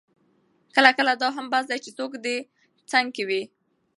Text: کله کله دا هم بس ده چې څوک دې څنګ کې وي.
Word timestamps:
کله 0.75 0.91
کله 0.97 1.13
دا 1.21 1.27
هم 1.35 1.45
بس 1.53 1.65
ده 1.69 1.77
چې 1.83 1.89
څوک 1.97 2.11
دې 2.25 2.37
څنګ 2.91 3.07
کې 3.15 3.23
وي. 3.29 3.41